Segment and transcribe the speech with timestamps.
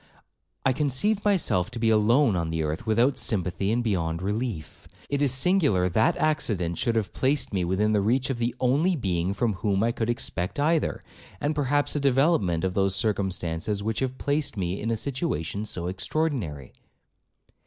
[0.65, 4.87] I conceived myself to be alone on the earth, without sympathy and beyond relief.
[5.11, 8.95] It is singular that accident should have placed me within the reach of the only
[8.95, 11.03] being from whom I could expect either,
[11.39, 15.85] and perhaps a development of those circumstances which have placed me in a situation so
[15.85, 16.73] extraordinary.'